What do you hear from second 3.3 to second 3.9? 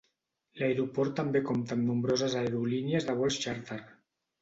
xàrter.